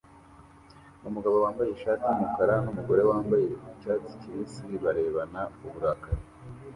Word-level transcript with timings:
umugabo 1.07 1.35
wambaye 1.43 1.69
ishati 1.71 2.03
yumukara 2.09 2.53
numugore 2.63 3.01
wambaye 3.09 3.45
icyatsi 3.73 4.13
kibisi 4.21 4.61
bararebana 4.83 5.41
uburakari 5.65 6.23